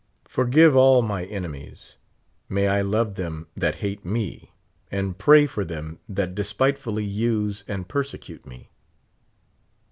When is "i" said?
2.67-2.81